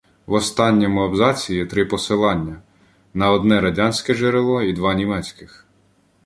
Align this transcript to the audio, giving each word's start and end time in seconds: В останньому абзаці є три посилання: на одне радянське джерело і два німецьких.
В 0.25 0.31
останньому 0.33 1.01
абзаці 1.03 1.55
є 1.55 1.65
три 1.65 1.85
посилання: 1.85 2.61
на 3.13 3.31
одне 3.31 3.61
радянське 3.61 4.13
джерело 4.15 4.61
і 4.61 4.73
два 4.73 4.93
німецьких. 4.93 5.65